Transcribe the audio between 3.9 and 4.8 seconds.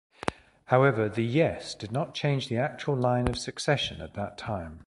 at that time.